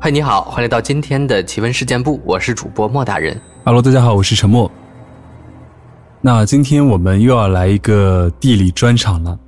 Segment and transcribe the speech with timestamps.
[0.00, 3.38] 嗨，你好，欢迎来到今天的奇闻事件部，我是主播莫大人。
[3.62, 4.70] Hello，大家好，我是陈默。
[6.22, 9.38] 那今天我们又要来一个地理专场了。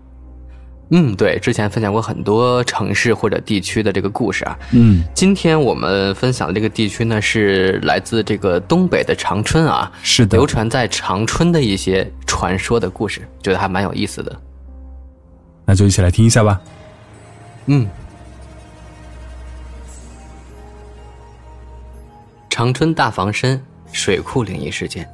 [0.90, 4.58] 嗯，对，之前分享过很多城市或者地区的这个故事啊。
[4.72, 14.34] 嗯，今天我们分享的这个地区呢，是来自这个东北的长春啊，是的，流传在长春的一些传说的故事，觉得还蛮有意思的。
[15.68, 16.58] 那就一起来听一下吧。
[17.66, 17.86] 嗯。
[22.48, 25.06] 长春大房山水库灵异事件。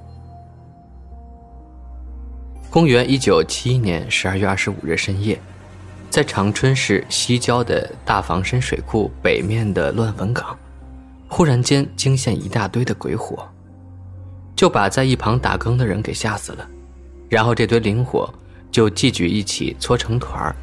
[2.71, 5.37] 公元一九七一年十二月二十五日深夜，
[6.09, 10.57] 在长春市西郊的大房山水库北面的乱坟岗，
[11.29, 13.45] 忽然间惊现一大堆的鬼火，
[14.55, 16.65] 就把在一旁打更的人给吓死了。
[17.29, 18.33] 然后这堆灵火
[18.75, 20.57] 就聚聚一起搓成团儿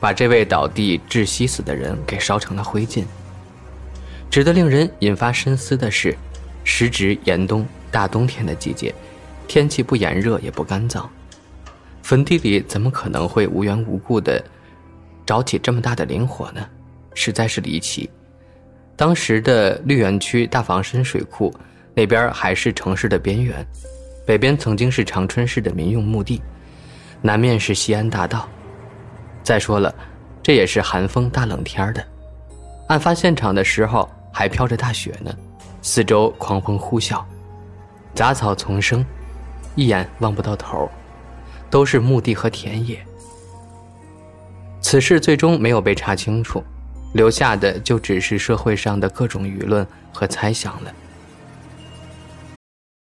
[0.00, 3.04] 把这位倒地窒息死的人给烧成了灰烬。
[4.30, 6.16] 值得令人引发深思的是。
[6.70, 8.94] 时值严冬，大冬天的季节，
[9.46, 11.06] 天气不炎热也不干燥，
[12.02, 14.44] 坟地里怎么可能会无缘无故的
[15.24, 16.60] 着起这么大的灵火呢？
[17.14, 18.10] 实在是离奇。
[18.96, 21.54] 当时的绿园区大房山水库
[21.94, 23.66] 那边还是城市的边缘，
[24.26, 26.42] 北边曾经是长春市的民用墓地，
[27.22, 28.48] 南面是西安大道。
[29.42, 29.94] 再说了，
[30.42, 32.06] 这也是寒风大冷天的，
[32.88, 35.34] 案发现场的时候还飘着大雪呢。
[35.80, 37.22] 四周狂风呼啸，
[38.14, 39.04] 杂草丛生，
[39.74, 40.90] 一眼望不到头，
[41.70, 43.02] 都是墓地和田野。
[44.80, 46.62] 此事最终没有被查清楚，
[47.14, 50.92] 留下的就只是社会上的各种舆论和猜想了。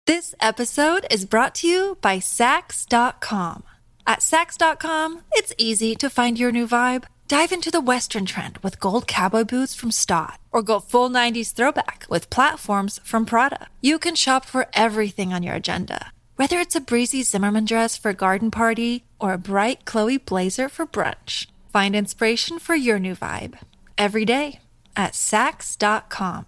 [0.05, 3.63] This episode is brought to you by Sax.com.
[4.06, 7.06] At Sax.com, it's easy to find your new vibe.
[7.28, 11.54] Dive into the Western trend with gold cowboy boots from Stott, or go full 90s
[11.54, 13.68] throwback with platforms from Prada.
[13.82, 18.12] You can shop for everything on your agenda, whether it's a breezy Zimmerman dress for
[18.12, 21.48] a garden party or a bright Chloe blazer for brunch.
[21.74, 23.58] Find inspiration for your new vibe
[23.98, 24.60] every day
[24.96, 26.46] at Sax.com.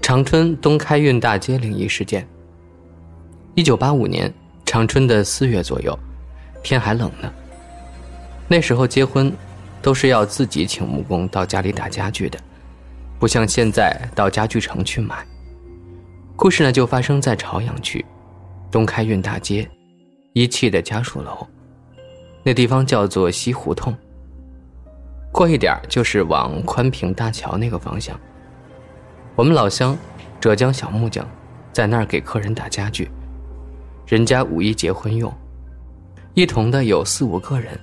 [0.00, 2.29] 长春东开运大街灵异事件。
[3.53, 4.33] 一九八五年，
[4.65, 5.97] 长春的四月左右。
[6.63, 7.29] 天还冷呢。
[8.47, 9.33] 那时候结婚，
[9.81, 12.39] 都是要自己请木工到家里打家具的，
[13.19, 15.25] 不像现在到家具城去买。
[16.37, 18.03] 故事呢就发生在朝阳区
[18.71, 19.69] 东开运大街
[20.33, 21.45] 一汽的家属楼，
[22.43, 23.93] 那地方叫做西胡同。
[25.31, 28.17] 过一点就是往宽平大桥那个方向。
[29.35, 29.97] 我们老乡
[30.39, 31.27] 浙江小木匠
[31.73, 33.09] 在那儿给客人打家具，
[34.11, 35.33] 人家五一结婚用。
[36.33, 37.79] 一同的有四五个人，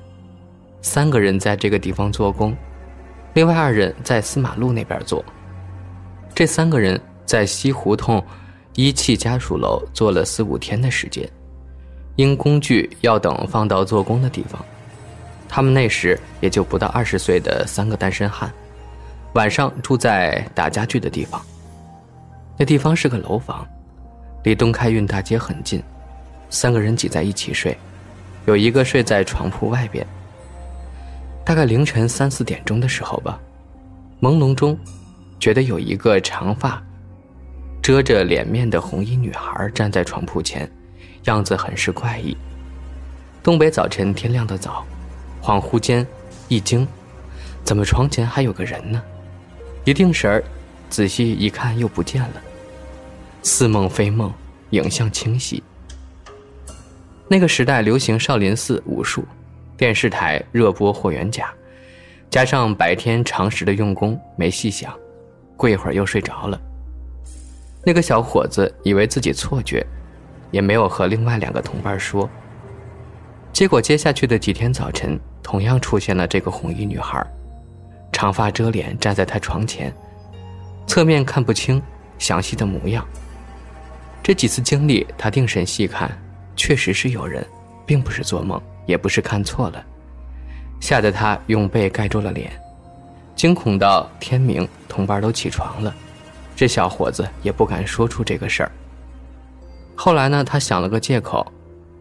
[0.82, 2.54] 三个人在这个地方做工，
[3.32, 5.24] 另外二人在司马路那边做。
[6.34, 8.22] 这三个人在西胡同
[8.74, 11.26] 一汽家属楼做了四五天的时间，
[12.16, 14.62] 因工具要等放到做工的地方，
[15.48, 18.52] 他们那时也就不到二十岁的三个单身汉，
[19.32, 21.40] 晚上住在打家具的地方。
[22.58, 23.66] 那地方是个楼房，
[24.44, 25.82] 离东开运大街很近，
[26.50, 27.76] 三个人挤在一起睡。
[28.46, 30.06] 有一个睡在床铺外边。
[31.44, 33.40] 大概凌晨三四点钟的时候吧，
[34.20, 34.78] 朦胧中，
[35.40, 36.82] 觉得有一个长发、
[37.82, 40.70] 遮着脸面的红衣女孩站在床铺前，
[41.24, 42.36] 样子很是怪异。
[43.42, 44.84] 东北早晨天亮的早，
[45.42, 46.06] 恍惚间
[46.48, 46.86] 一惊，
[47.64, 49.02] 怎么床前还有个人呢？
[49.84, 50.44] 一定神儿，
[50.90, 52.42] 仔细一看又不见了，
[53.42, 54.30] 似梦非梦，
[54.70, 55.62] 影像清晰。
[57.30, 59.22] 那个时代流行少林寺武术，
[59.76, 61.52] 电视台热播霍元甲，
[62.30, 64.94] 加上白天长时的用功，没细想，
[65.54, 66.58] 过一会儿又睡着了。
[67.84, 69.86] 那个小伙子以为自己错觉，
[70.50, 72.28] 也没有和另外两个同伴说。
[73.52, 77.22] 结果接下去的几天早晨，同样出现了这个红衣女孩，
[78.10, 79.92] 长发遮脸站在他床前，
[80.86, 81.82] 侧面看不清
[82.18, 83.06] 详细的模样。
[84.22, 86.10] 这几次经历，他定神细看。
[86.58, 87.46] 确实是有人，
[87.86, 89.82] 并不是做梦，也不是看错了，
[90.80, 92.50] 吓得他用被盖住了脸，
[93.36, 95.94] 惊恐到天明，同伴都起床了，
[96.56, 98.72] 这小伙子也不敢说出这个事儿。
[99.94, 101.46] 后来呢，他想了个借口，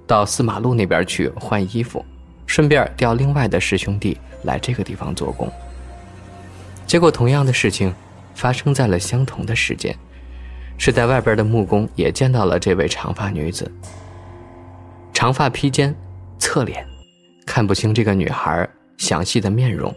[0.08, 2.04] 到四马路那边去换衣服，
[2.48, 5.48] 顺便调另外的师兄弟来这个地方做工。
[6.88, 7.94] 结果同样的事情
[8.34, 9.96] 发生在了相同的时间，
[10.80, 13.72] 是在外边的木工也见到了这位长发女子。
[15.18, 15.96] 长发披肩，
[16.38, 16.86] 侧脸，
[17.44, 18.70] 看不清这个女孩
[19.00, 19.92] 详细的面容。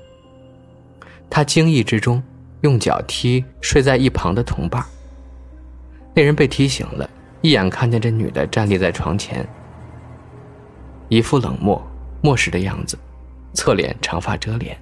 [1.28, 2.22] 他惊异之中，
[2.62, 4.82] 用脚踢睡在一旁的同伴。
[6.14, 7.06] 那人被踢醒了，
[7.42, 9.46] 一眼看见这女的站立在床前，
[11.10, 11.86] 一副冷漠、
[12.22, 12.98] 漠视的样子，
[13.52, 14.74] 侧脸，长发遮脸。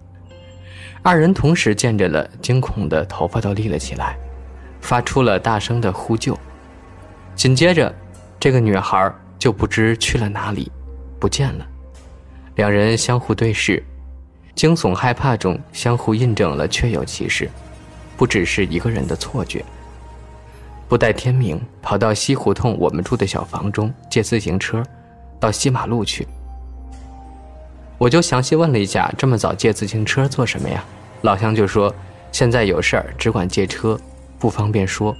[1.02, 4.16] 二人同时见着了，惊恐的头发都立了起来，
[4.80, 6.38] 发出了大声的呼救。
[7.34, 7.92] 紧接着，
[8.38, 10.70] 这个女孩就不知去了哪里，
[11.18, 11.66] 不见了。
[12.56, 13.82] 两人相互对视，
[14.54, 17.48] 惊悚害怕中相互印证了确有其事，
[18.16, 19.64] 不只是一个人的错觉。
[20.88, 24.82] 不待天明，跑到西胡同我们住的小房中借自行车，
[25.38, 26.26] 到西马路去。
[27.98, 30.82] 我就详细问了一下，这么早借自行车做什么呀？
[31.22, 31.94] 老乡就说，
[32.32, 34.00] 现在有事儿只管借车，
[34.38, 35.14] 不方便说。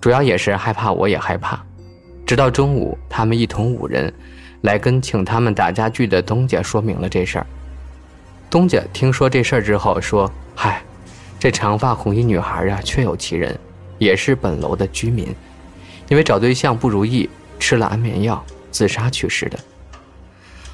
[0.00, 1.64] 主要也是害怕，我也害怕。
[2.30, 4.14] 直到中午，他们一同五人
[4.60, 7.46] 来跟请他们打家具的东家说明了这事儿。
[8.48, 10.80] 东家听说这事儿之后说：“嗨，
[11.40, 13.58] 这长发红衣女孩啊，确有其人，
[13.98, 15.34] 也是本楼的居民，
[16.08, 17.28] 因为找对象不如意，
[17.58, 18.40] 吃了安眠药
[18.70, 19.58] 自杀去世的。”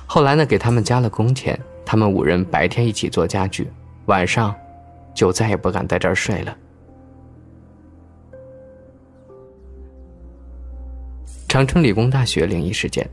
[0.04, 1.58] 后来呢，给他们加了工钱。
[1.86, 3.66] 他们五人白天一起做家具，
[4.04, 4.54] 晚上
[5.14, 6.54] 就再也不敢在这儿睡了。
[11.48, 13.08] 长春理工大学灵异事件，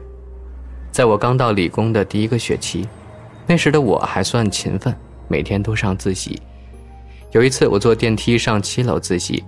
[0.91, 2.87] 在我刚到理工的第一个学期，
[3.45, 4.93] 那时的我还算勤奋，
[5.27, 6.41] 每天都上自习。
[7.31, 9.43] 有一次，我坐电梯上七楼自习，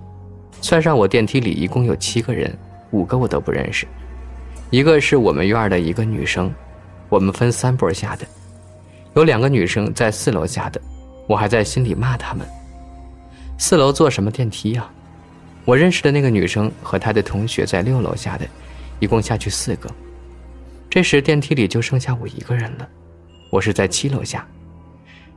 [0.60, 2.56] 算上我电梯里一共有七个人，
[2.92, 3.86] 五个我都不认识，
[4.70, 6.52] 一个是我们院的一个女生。
[7.08, 8.24] 我们分三波下的，
[9.14, 10.80] 有两个女生在四楼下的，
[11.28, 12.46] 我还在心里骂他们。
[13.58, 14.88] 四楼坐什么电梯呀？
[15.64, 18.46] 我认识的那个女生和她的同学在六楼下的，
[18.98, 19.90] 一共下去四个。
[20.88, 22.88] 这时电梯里就剩下我一个人了，
[23.50, 24.46] 我是在七楼下。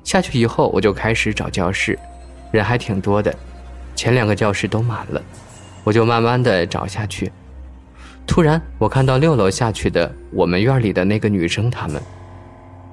[0.04, 1.98] 下去以后我就开始找教室，
[2.52, 3.36] 人还挺多的，
[3.96, 5.22] 前两个教室都满了，
[5.84, 7.32] 我就慢慢的找下去。
[8.26, 12.02] 突然，我看到六楼下去的我们院里的那个女生，她们，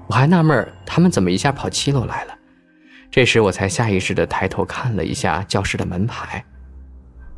[0.08, 2.34] 我还纳闷她们怎么一下跑七楼来了。
[3.10, 6.44] 这时，我才下意识的抬头看了一下教室的门牌，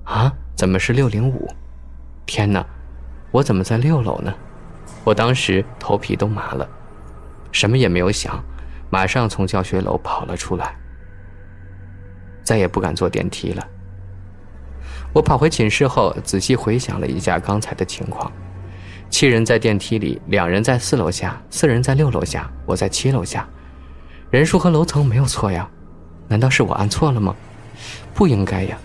[0.04, 1.48] 啊，怎么是六零五？
[2.24, 2.64] 天哪，
[3.30, 4.34] 我怎么在六楼呢？
[5.04, 6.68] 我当时头皮都麻了，
[7.52, 8.42] 什么也没有想，
[8.90, 10.76] 马上从教学楼跑了出来，
[12.42, 13.66] 再也不敢坐电梯了。
[15.12, 18.30] 我跑回寝室后，仔细回想了一下刚才的情况：
[19.08, 23.48] 七人在电梯里，两人在四楼下，四人在六楼下，我在七楼下，
[24.30, 25.68] 人数和楼层没有错呀？
[26.28, 27.34] 难道是我按错了吗？
[28.12, 28.78] 不应该呀！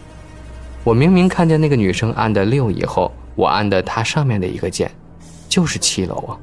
[0.83, 4.91] 我明明看见那个女生按的六以后，我按的她上面的一个键，
[5.47, 6.37] 就是七楼啊！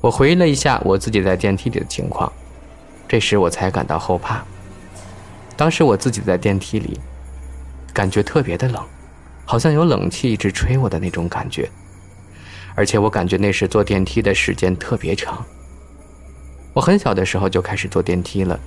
[0.00, 2.32] 我回忆了一下我自己在电梯里的情况，
[3.08, 4.44] 这时我才感到后怕。
[5.56, 6.98] 当时我自己在电梯里。
[7.94, 8.82] 感觉特别的冷，
[9.44, 11.68] 好像有冷气一直吹我的那种感觉，
[12.74, 15.44] 而且我感觉那时坐电梯的时间特别长。
[16.72, 18.58] 我很小的时候就开始坐电梯了，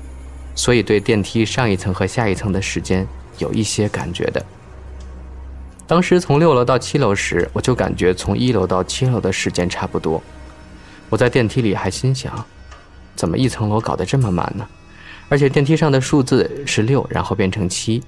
[0.53, 4.45] 所以对电梯上一层和下一层的时间有一些感觉的。
[5.87, 10.21] 当时从六楼到七楼时，我就感觉从一楼到七楼的时间差不多。
[11.09, 12.45] 我在电梯里还心想，
[13.15, 14.67] 怎么一层楼搞得这么慢呢？
[15.29, 18.03] 而且电梯上的数字是六，然后变成七。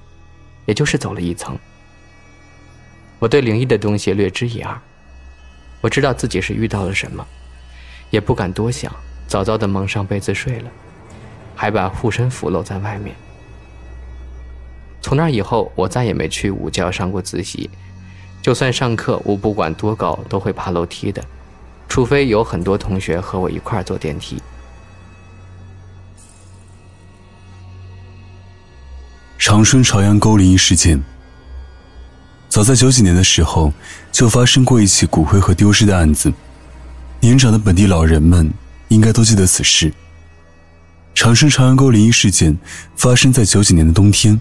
[0.66, 1.58] 也就是走了一层。
[3.18, 4.78] 我对灵异的东西略知一二，
[5.80, 7.26] 我知道自己是遇到了什么，
[8.10, 8.94] 也不敢多想，
[9.26, 10.70] 早早的蒙上被子睡了，
[11.56, 13.16] 还把护身符露在外面。
[15.08, 17.70] 从那以后，我再也没去午觉上过自习，
[18.42, 21.24] 就算上课，我不管多高都会爬楼梯的，
[21.88, 24.36] 除非有很多同学和我一块坐电梯。
[29.38, 31.02] 长春朝阳沟灵异事件，
[32.50, 33.72] 早在九几年的时候
[34.12, 36.30] 就发生过一起骨灰盒丢失的案子，
[37.20, 38.52] 年长的本地老人们
[38.88, 39.90] 应该都记得此事。
[41.14, 42.54] 长春朝阳沟灵异事件
[42.94, 44.38] 发生在九几年的冬天，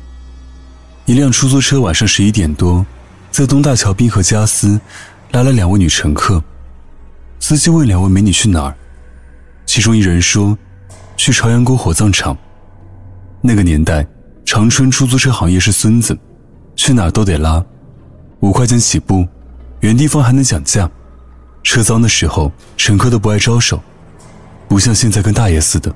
[1.07, 2.85] 一辆出租车晚上十一点多，
[3.31, 4.77] 在东大桥滨河加斯
[5.31, 6.43] 拉了两位女乘客，
[7.39, 8.75] 司机问两位美女去哪儿，
[9.65, 10.57] 其中一人说
[11.15, 12.37] 去朝阳沟火葬场。
[13.41, 14.05] 那个年代。
[14.49, 16.17] 长春出租车行业是孙子，
[16.73, 17.61] 去哪儿都得拉，
[18.39, 19.27] 五块钱起步，
[19.81, 20.89] 原地方还能讲价。
[21.63, 23.83] 车脏的时候，乘客都不爱招手，
[24.69, 25.93] 不像现在跟大爷似的。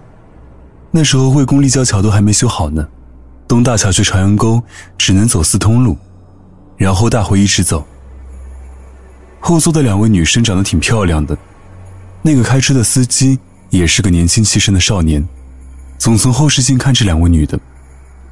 [0.91, 2.85] 那时候魏公立交桥都还没修好呢，
[3.51, 4.63] 东大桥去朝阳沟
[4.97, 5.97] 只能走四通路，
[6.77, 7.85] 然后大回一直走。
[9.41, 11.37] 后座的两位女生长得挺漂亮的，
[12.21, 13.37] 那个开车的司机
[13.69, 15.27] 也是个年轻气盛的少年，
[15.97, 17.59] 总从后视镜看这两位女的。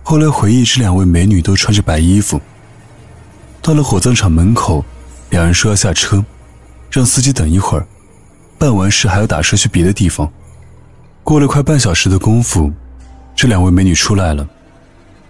[0.03, 2.39] 后来回忆，这两位美女都穿着白衣服。
[3.61, 4.85] 到了火葬场门口，
[5.31, 6.23] 两人说要下车，
[6.89, 7.85] 让司机等一会儿，
[8.57, 10.31] 办完事还要打车去别的地方。
[11.25, 12.71] 过了快半小时的功夫，
[13.35, 14.47] 这两位美女出来了，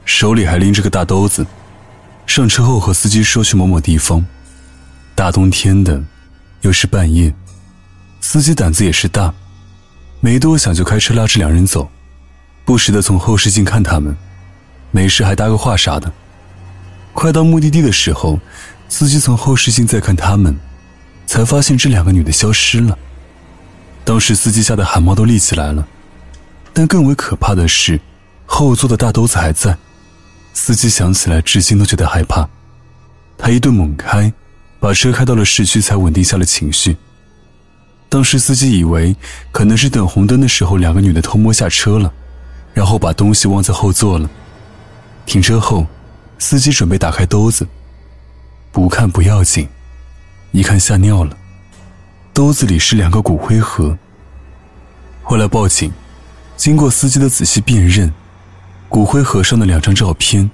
[0.10, 1.46] 手里还拎着个大兜子。
[2.26, 4.26] 上车后和司机说去某某地方。
[5.14, 6.02] 大冬天的，
[6.62, 7.32] 又是半夜，
[8.20, 9.32] 司机胆子也是大，
[10.20, 11.88] 没多想就开车拉着两人走，
[12.66, 14.18] 不时的从后视镜看他们，
[14.90, 16.12] 没事还搭个话啥的。
[17.14, 18.40] 快到目的地的时候，
[18.90, 20.58] 司机从后视镜再看他们，
[21.28, 22.98] 才发现这两个女的消失了。
[24.04, 25.88] 当时司机吓得汗毛都立起来了，
[26.74, 28.02] 但更为可怕的是，
[28.48, 29.78] 后座的大兜子还在。
[30.54, 32.48] 司机想起来，至今都觉得害怕。
[33.38, 34.32] 他一顿猛开。
[34.82, 36.96] 把车开到了市区，才稳定下了情绪。
[38.08, 39.14] 当时司机以为
[39.52, 42.10] 可能是等红灯的时候，两个女的偷摸下车了，
[42.74, 44.30] 然后把东西忘在后座了。
[45.26, 45.86] 停车后，
[46.38, 47.68] 司机准备打开兜子，
[48.72, 49.68] 不看不要紧，
[50.54, 51.36] 一看吓尿了。
[52.34, 53.98] 兜子里是两个骨灰盒。
[55.24, 55.92] 后来报警，
[56.56, 58.10] 经过司机的仔细辨认，
[58.90, 60.50] 骨灰盒上的两张照片，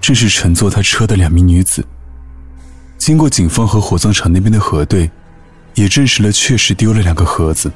[0.00, 1.84] 正是乘坐他车的两名女子。
[2.96, 5.10] 经过警方和火葬场那边的核对，
[5.74, 7.70] 也证实了确实丢了两个盒子。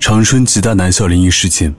[0.00, 1.72] 长春吉大男校灵异事件。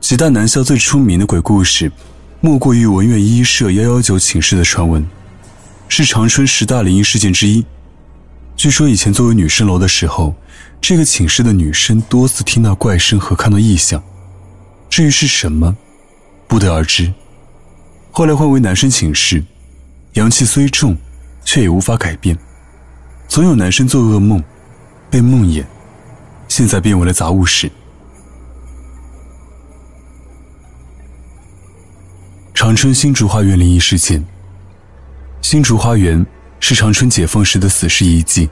[0.00, 1.92] 吉大男校最出名的鬼故事，
[2.40, 5.06] 莫过于文苑一社幺幺九寝室的传闻，
[5.88, 7.64] 是长春十大灵异事件之一。
[8.56, 10.34] 据说以前作为女生楼的时候，
[10.80, 14.02] 这个寝室的女生多次听到怪声和看到异象，
[14.88, 15.76] 至于是什么，
[16.46, 17.12] 不得而知。
[18.10, 19.42] 后来换为男生寝室，
[20.14, 20.96] 阳气虽重，
[21.44, 22.36] 却也无法改变，
[23.26, 24.42] 总有男生做噩梦，
[25.10, 25.64] 被梦魇，
[26.46, 27.70] 现在变为了杂物室。
[32.54, 34.24] 长春新竹花园灵异事件。
[35.40, 36.24] 新竹花园
[36.64, 38.48] 是长春解放时的死尸遗迹。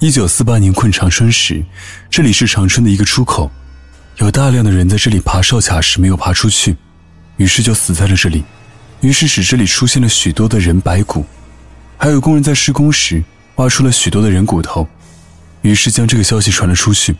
[0.00, 1.64] 一九四八年困长春时，
[2.10, 3.50] 这里是长春的一个出口，
[4.18, 6.76] 有大量的人在这里爬哨卡时没有爬出去，
[7.38, 8.44] 于是就死在了这里。
[9.00, 11.24] 于是使这里出现了许多的人白骨，
[11.96, 14.86] 还有工人在施工时挖出了许多的人骨头，
[15.62, 17.16] 于是将这个消息传了出去，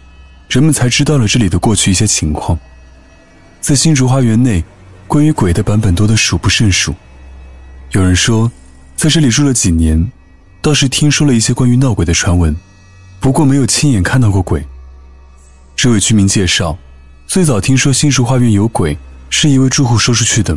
[0.51, 2.59] 人们才知道了这里的过去一些情况。
[3.63, 4.63] 在新竹花园内，
[5.09, 6.95] 关于鬼的版本多得数不胜数。
[7.93, 8.53] 有人说，
[8.97, 10.11] 在这里住了几年，
[10.63, 12.57] 倒是听说了一些关于闹鬼的传闻，
[13.21, 14.67] 不过没有亲眼看到过鬼。
[15.77, 16.79] 这位居民介绍，
[17.27, 18.97] 最早听说新竹花园有鬼，
[19.29, 20.57] 是一位住户说出去的。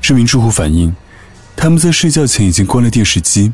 [0.00, 0.92] 这名住户反映，
[1.54, 3.52] 他们在睡觉前已经关了电视机，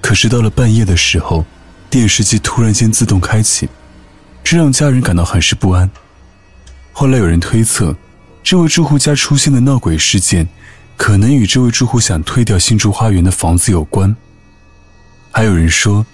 [0.00, 1.44] 可是到了半夜的时候，
[1.90, 3.68] 电视机突然间自动开启，
[4.42, 5.90] 这让家人感到很是不安。
[6.92, 7.94] 后来有人推测，
[8.42, 10.48] 这位住户家出现的闹鬼事件，
[11.02, 14.14] 可能与这位住户想退掉新竹花园的房子有关。
[15.32, 16.06] 还有人说，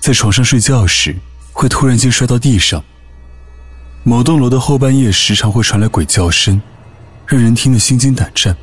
[0.00, 1.14] 在床上睡觉时
[1.52, 2.82] 会突然间摔到地上。
[4.02, 6.58] 某栋楼的后半夜时常会传来鬼叫声，
[7.26, 8.56] 让人听得心惊胆战。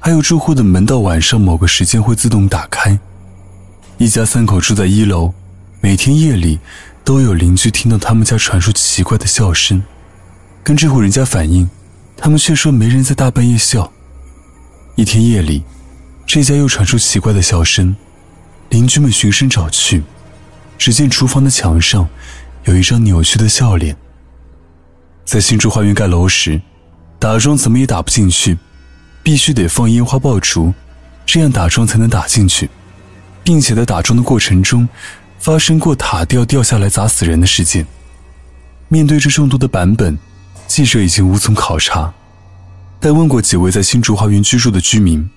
[0.00, 2.98] 还有住户的门到晚上某个时间会自动打开。
[3.98, 5.34] 一家三口住在一楼，
[5.82, 6.58] 每天夜里
[7.04, 9.82] 都有邻居听到他们家传出奇怪的笑声，
[10.64, 11.68] 跟这户人家反映，
[12.16, 13.92] 他们却说没人在大半夜笑。
[14.96, 15.62] 一天夜里，
[16.26, 17.94] 这家又传出奇怪的笑声，
[18.70, 20.02] 邻居们循声找去，
[20.78, 22.08] 只见厨房的墙上
[22.64, 23.94] 有一张扭曲的笑脸。
[25.26, 26.58] 在新竹花园盖楼时，
[27.18, 28.56] 打桩怎么也打不进去。
[29.22, 30.72] 必须得放烟花爆竹，
[31.26, 32.70] 这样打桩才能打进去，
[33.42, 34.88] 并且在打桩的过程中，
[35.40, 37.84] 发生过塔吊掉下来砸死人的事件。
[38.88, 40.16] 面对这众多的版本，
[40.68, 42.14] 记者已经无从考察，
[43.08, 45.30] 但问过几位在新竹花园居住的居民，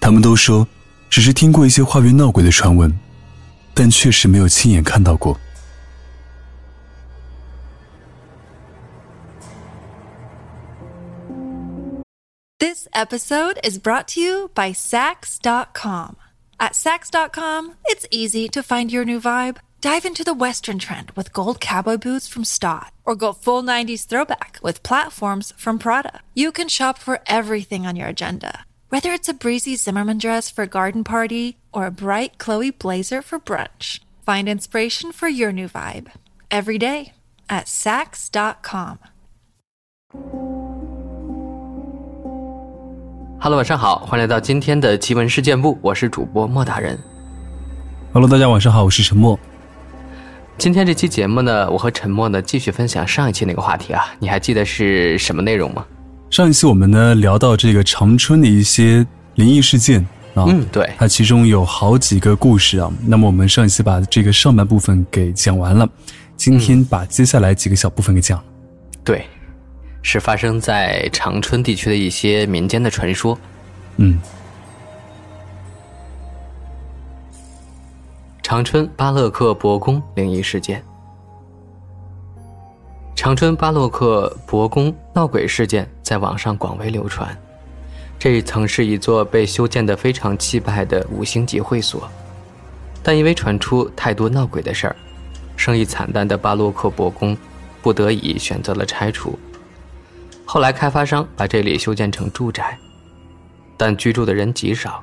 [0.00, 0.66] 他们都说，
[1.10, 2.90] 只是听过一些花园闹鬼的传闻，
[3.74, 5.38] 但确实没有亲眼看到过。
[12.58, 16.14] This episode is brought to you by Sax.com.
[16.58, 19.56] At Sax.com, it's easy to find your new vibe.
[19.81, 24.07] Dive into the Western trend with gold cowboy boots from Stott, or go full 90s
[24.07, 26.21] throwback with platforms from Prada.
[26.33, 30.63] You can shop for everything on your agenda, whether it's a breezy Zimmerman dress for
[30.63, 33.99] a garden party or a bright Chloe blazer for brunch.
[34.25, 36.07] Find inspiration for your new vibe
[36.49, 37.13] every day
[37.47, 38.97] at Sax.com.
[43.39, 46.97] Hello，晚上好，欢迎来到今天的奇闻事件部，我是主播莫大人。
[48.11, 49.39] Hello，大家晚上好，我是陈默。
[50.62, 55.84] 今天这期节目呢，我和陈默呢继续分享上一期那个话题啊，你还记得是什么内容吗？
[56.30, 59.04] 上一期我们呢聊到这个长春的一些
[59.34, 60.00] 灵异事件
[60.36, 62.88] 啊，嗯，对，它其中有好几个故事啊。
[63.04, 65.84] 那么我们上一期把这个上半部分给讲完了，
[66.36, 68.44] 今天把接下来几个小部分给讲了。
[69.02, 69.24] 对。
[70.02, 73.36] 是发生在长春地区的一些民间的传说。
[73.96, 74.16] 嗯，
[78.52, 80.84] 长春巴洛克博宫灵异事件。
[83.16, 87.34] 长春巴洛克博宫闹鬼事件在网上广为流传。
[88.18, 92.06] 这曾是一座被修建的非常气派的五星级会所，
[93.02, 94.96] 但因为传出太多闹鬼的事儿，
[95.56, 97.34] 生意惨淡的巴洛克博宫
[97.80, 99.38] 不得已选择了拆除。
[100.44, 102.78] 后来，开发商把这里修建成住宅，
[103.78, 105.02] 但居住的人极少，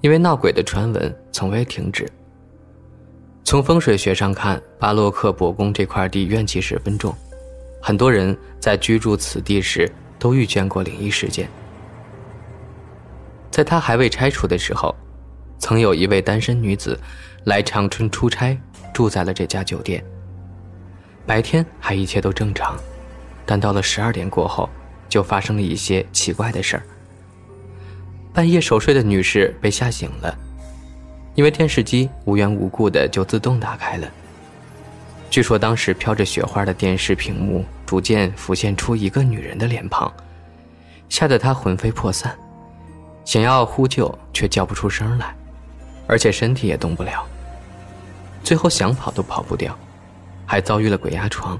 [0.00, 2.10] 因为闹鬼的传闻从未停止。
[3.46, 7.14] 从风水学上看，巴洛克博宫这块地怨气十分重，
[7.80, 9.88] 很多人在居住此地时
[10.18, 11.48] 都遇见过灵异事件。
[13.48, 14.92] 在他还未拆除的时候，
[15.60, 16.98] 曾有一位单身女子
[17.44, 18.58] 来长春出差，
[18.92, 20.04] 住在了这家酒店。
[21.24, 22.76] 白天还一切都正常。
[23.46, 24.68] 但到了十二点过后，
[25.08, 26.82] 就发生了一些奇怪的事儿。
[28.34, 30.36] 半夜熟睡的女士被吓醒了，
[31.36, 34.10] 因为电视机无缘无故的就自动打开了。
[35.30, 40.12] 据说当时飘着雪花的电视屏幕逐渐浮现出一个女人的脸庞，
[41.08, 42.36] 吓得她魂飞魄散，
[43.24, 45.34] 想要呼救却叫不出声来，
[46.06, 47.24] 而且身体也动不了。
[48.42, 49.76] 最后想跑都跑不掉，
[50.46, 51.58] 还遭遇了鬼压床。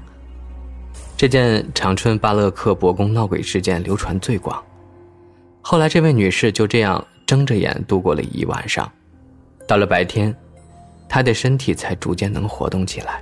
[1.15, 4.63] 这件长春巴勒克博宫闹鬼事件流传最广，
[5.61, 8.89] 后来这位女士就这样睁着眼度过了一晚上，
[9.67, 10.33] 到了白天，
[11.09, 13.21] 他的身体才逐渐能活动起来，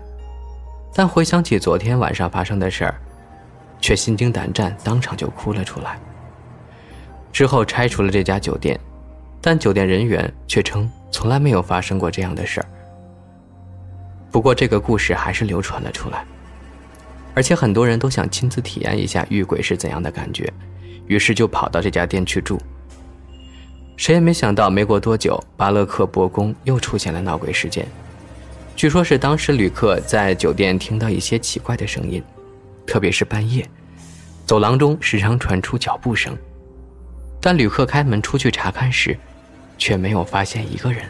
[0.93, 2.95] 但回想起昨天晚上发生的事儿，
[3.81, 5.99] 却心惊胆战，当场就哭了出来。
[7.33, 8.79] 之后拆除了这家酒店，
[9.41, 12.67] 但酒店人员却称从来没有发生过这样的事儿。
[14.31, 16.23] 不过这个故事还是流传了出来。
[17.33, 20.49] 而且很多人都想亲自体验一下遇鬼是怎样的感觉，
[21.07, 22.57] 于是就跑到这家店去住。
[23.97, 27.87] 谁也没想到，没过多久，巴勒克博宫又出现了闹鬼事件。
[28.75, 32.21] 据说是当时旅客在酒店听到一些奇怪的声音，
[32.85, 33.67] 特别是半夜，
[34.45, 36.37] 走廊中时常传出脚步声。
[37.39, 39.17] 但旅客开门出去查看时，
[39.77, 41.03] 却没有发现一个人，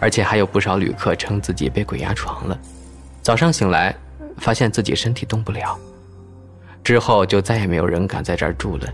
[0.00, 2.58] 而且还有不少旅客称自己被鬼压床了。
[3.22, 3.94] 早上醒来。
[4.38, 5.78] 发现自己身体动不了，
[6.84, 8.86] 之后就再也没有人敢在这儿住了。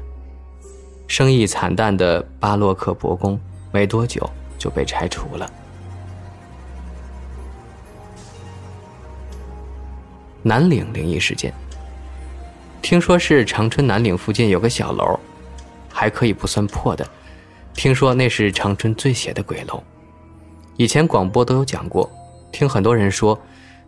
[1.13, 3.39] 生意惨淡的巴洛克博宫
[3.71, 5.47] 没多久就被拆除了。
[10.41, 11.53] 南岭灵异事件，
[12.81, 15.21] 听说是长春南岭附近有个小楼，
[15.93, 17.07] 还可以不算破的。
[17.75, 19.83] 听说那是长春最邪的鬼楼，
[20.79, 22.11] 以前广播都有讲过，
[22.51, 23.39] 听很多人说，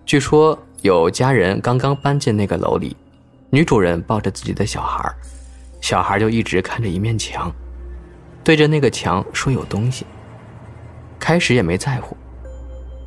[0.05, 0.59] 据说。
[0.83, 2.95] 有家人刚刚搬进那个楼里，
[3.49, 5.11] 女主人抱着自己的小孩，
[5.85, 7.55] 小孩就一直看着一面墙，
[8.43, 10.07] 对着那个墙说有东西。
[11.19, 12.17] 开始也没在乎，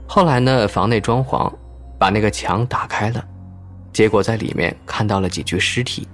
[0.08, 1.52] 后来呢，房内装潢，
[1.98, 3.26] 把那个墙打开了，
[3.92, 6.08] 结果在里面看到了几具尸体，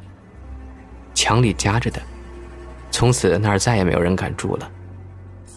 [1.13, 2.01] 墙里夹着的，
[2.89, 4.71] 从此那儿再也没有人敢住了，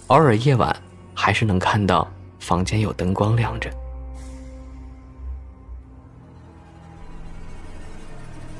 [0.08, 0.74] 偶尔夜晚
[1.14, 3.70] 还是能看到房间有灯光亮着。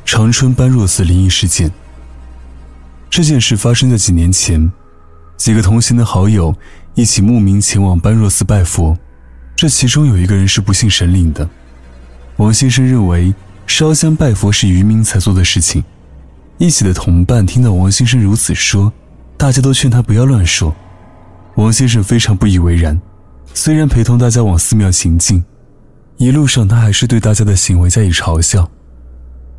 [0.04, 1.68] 长春般若寺灵异事件。
[3.08, 4.70] 这件事发生在几年前，
[5.36, 6.54] 几个同行的好友
[6.94, 8.96] 一起慕名前往般若寺拜佛。
[9.54, 11.48] 这其中有一个人是不信神灵的。
[12.36, 13.34] 王先生认为
[13.66, 15.82] 烧香拜佛是愚民才做的事情。
[16.58, 18.92] 一起的同伴听到王先生如此说，
[19.36, 20.74] 大家都劝他不要乱说。
[21.54, 23.00] 王先生非常不以为然，
[23.54, 25.42] 虽然陪同大家往寺庙行进，
[26.18, 28.70] 一路上他还是对大家的行为加以嘲笑。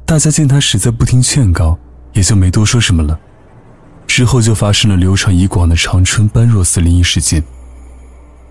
[0.05, 1.77] 大家见他实在不听劝告，
[2.13, 3.19] 也就没多说什么了。
[4.07, 7.43] 之后就发生了流传已广的长春般若寺灵异事件。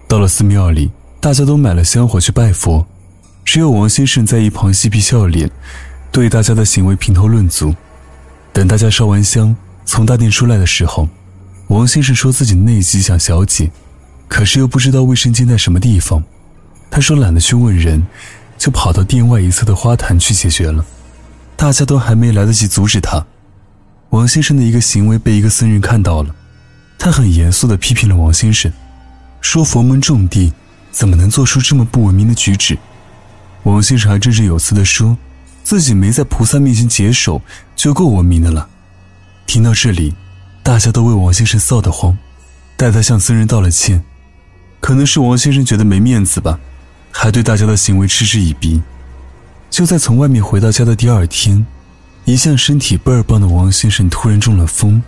[0.06, 2.86] 到了寺庙里，大家都买了香火去拜佛，
[3.44, 5.50] 只有王先生在一旁嬉皮笑脸，
[6.12, 7.74] 对大家的行为评头论足。
[8.52, 11.08] 等大家烧完香，从大殿出来的时候，
[11.68, 13.70] 王先生说自己内急想小解，
[14.28, 16.22] 可是又不知道卫生间在什么地方。
[16.90, 18.06] 他说懒得去问人，
[18.56, 20.84] 就跑到殿外一侧的花坛去解决了。
[21.56, 23.26] 大家都还没来得及阻止他，
[24.10, 26.34] 王先生的一个行为被一个僧人看到了，
[26.98, 28.72] 他很严肃地批评了王先生，
[29.40, 30.52] 说佛门重地，
[30.90, 32.78] 怎么能做出这么不文明的举止？
[33.64, 35.16] 王先生还振振有词地说，
[35.64, 37.42] 自己没在菩萨面前解手
[37.74, 38.68] 就够文明的了。
[39.46, 40.14] 听到这里，
[40.62, 42.16] 大家都为王先生臊得慌，
[42.76, 44.02] 带他向僧人道了歉。
[44.80, 46.60] 可能是王先生觉得没面子吧，
[47.10, 48.80] 还对大家的行为嗤之以鼻。
[49.68, 51.66] 就在从外面回到家的第二天。
[52.26, 55.00] 一向身体倍儿棒的王先生突然中了风，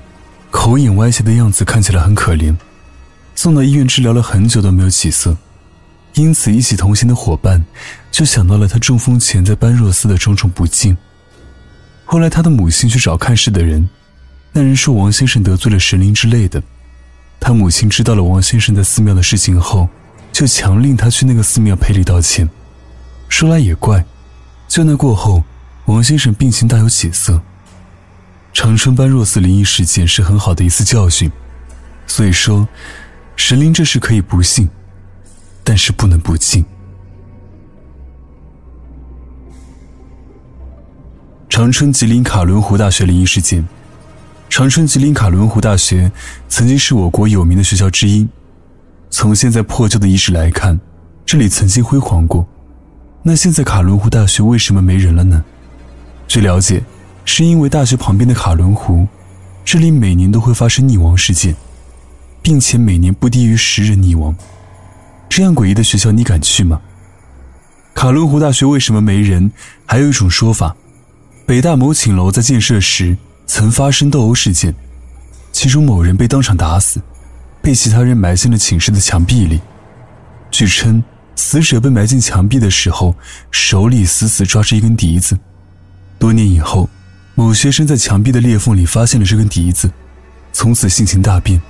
[0.53, 2.55] 口眼歪斜的样子看起来很可怜，
[3.35, 5.37] 送到医院治疗了很久都没有起色，
[6.15, 7.65] 因此一起同行的伙伴
[8.13, 10.97] 就想到了他中风前在般若寺的种种不敬。
[12.05, 13.89] 后来他的母亲去找看事的人，
[14.53, 16.63] 那人说王先生得罪了神灵之类的。
[17.41, 19.89] 他母亲知道了王先生在寺庙的事情后，
[20.33, 22.49] 就强令他去那个寺庙赔礼道歉。
[23.29, 24.05] 说来也怪，
[24.69, 25.43] 就那过后。
[25.89, 27.41] 王先生病情大有起色。
[28.53, 31.31] 长春般若寺灵异事件是很好的一次教训，
[32.07, 32.69] 所以说，
[33.37, 34.69] 神灵这事可以不信，
[35.65, 36.63] 但是不能不敬。
[41.49, 43.67] 长春吉林卡伦湖大学灵异事件。
[44.51, 46.13] 长春吉林卡伦湖大学
[46.51, 48.29] 曾经是我国有名的学校之一，
[49.09, 50.79] 从现在破旧的遗址来看，
[51.25, 52.47] 这里曾经辉煌过。
[53.23, 55.43] 那现在卡伦湖大学为什么没人了呢？
[56.29, 56.83] 据了解，
[57.25, 59.09] 是因为大学旁边的卡伦湖，
[59.65, 61.57] 这里每年都会发生溺亡事件，
[62.43, 64.37] 并且每年不低于十人溺亡。
[65.31, 66.83] 这样诡异的学校，你敢去吗？
[67.95, 69.51] 卡伦湖大学为什么没人？
[69.87, 70.77] 还有一种说法，
[71.47, 74.75] 北大某寝楼在建设时曾发生斗殴事件，
[75.51, 77.01] 其中某人被当场打死，
[77.63, 79.61] 被其他人埋进了寝室的墙壁里。
[80.51, 81.03] 据称，
[81.37, 83.15] 死者被埋进墙壁的时候，
[83.51, 85.39] 手里死死抓着一根笛子。
[86.19, 86.89] 多年以后，
[87.35, 89.91] 某学生在墙壁的裂缝里发现了这根笛子，
[90.53, 91.63] 从此性情大变，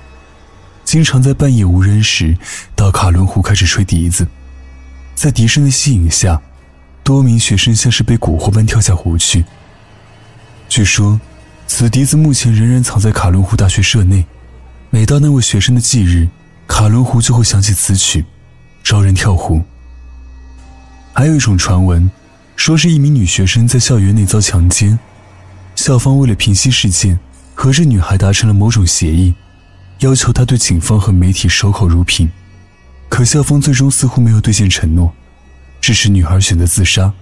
[0.83, 2.35] 经常在半夜无人时
[2.75, 4.27] 到卡伦湖开始吹笛子。
[5.13, 6.41] 在笛声的吸引下，
[7.03, 9.45] 多名学生像是被蛊惑般跳下湖去。
[10.67, 11.19] 据说，
[11.67, 14.25] 此笛子目前仍然藏在卡伦湖大学舍内。
[14.89, 16.27] 每到那位学生的忌日，
[16.65, 18.25] 卡伦湖就会响起此曲，
[18.83, 19.61] 招人跳湖。
[21.13, 22.09] 还有一种传闻。
[22.59, 24.99] 说是一名女学生在校园内遭强奸，
[25.75, 27.17] 校方为了平息事件，
[27.55, 29.33] 和这女孩达成了某种协议，
[29.99, 32.29] 要求她对警方和媒体守口如瓶。
[33.07, 35.09] 可校方最终似乎没有兑现承诺，
[35.79, 37.13] 致使女孩选择自杀。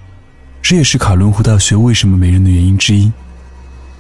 [0.60, 3.12] 这也是卡伦湖大学为什么没人的原因之一。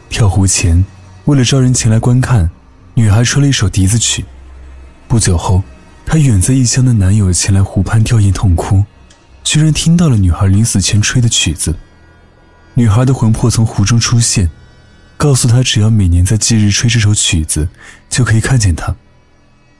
[0.09, 0.83] 跳湖前，
[1.25, 2.49] 为了招人前来观看，
[2.95, 4.25] 女孩吹了一首笛子曲。
[5.07, 5.61] 不久后，
[6.03, 8.83] 她远在异乡的男友前来湖畔吊唁痛哭。
[9.49, 11.73] 居然听到了女孩临死前吹的曲子，
[12.73, 14.51] 女孩的魂魄从湖中出现，
[15.15, 17.65] 告诉她只要每年在忌日吹这首曲子，
[18.09, 18.93] 就可以看见她。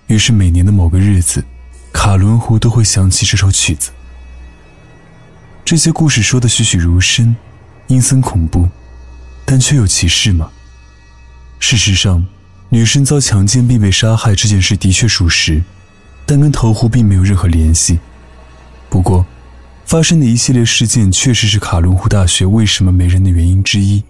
[0.08, 1.44] 于是每年的某个日子，
[1.92, 3.92] 卡伦湖都会响起这首曲子。
[5.66, 7.36] 这些故事说的栩栩如生，
[7.88, 8.70] 阴森恐怖，
[9.44, 10.50] 但却有其事吗？
[11.60, 12.26] 事实上，
[12.70, 15.62] 女生遭强奸并被杀害这件事的确属实，
[16.26, 18.00] 但跟投湖并没有任何联系。
[18.90, 19.26] 不过。
[19.88, 24.04] 发生的一系列事件，确实是卡伦湖大学为什么没人的原因之一。